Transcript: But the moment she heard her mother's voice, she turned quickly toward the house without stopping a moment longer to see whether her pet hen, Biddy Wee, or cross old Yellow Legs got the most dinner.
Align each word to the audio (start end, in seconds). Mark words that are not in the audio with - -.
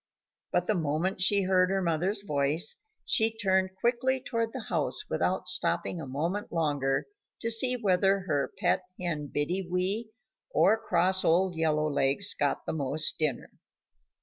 But 0.51 0.65
the 0.65 0.73
moment 0.73 1.21
she 1.21 1.43
heard 1.43 1.69
her 1.69 1.79
mother's 1.83 2.23
voice, 2.23 2.77
she 3.05 3.37
turned 3.37 3.75
quickly 3.79 4.19
toward 4.19 4.51
the 4.51 4.65
house 4.67 5.07
without 5.11 5.47
stopping 5.47 6.01
a 6.01 6.07
moment 6.07 6.51
longer 6.51 7.05
to 7.39 7.51
see 7.51 7.75
whether 7.75 8.21
her 8.21 8.51
pet 8.57 8.81
hen, 8.99 9.27
Biddy 9.27 9.61
Wee, 9.69 10.09
or 10.49 10.75
cross 10.75 11.23
old 11.23 11.55
Yellow 11.55 11.87
Legs 11.87 12.33
got 12.33 12.65
the 12.65 12.73
most 12.73 13.19
dinner. 13.19 13.51